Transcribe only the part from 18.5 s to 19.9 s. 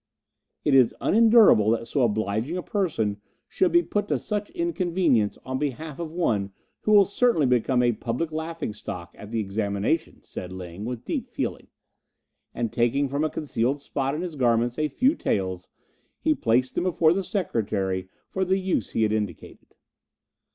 use he had indicated.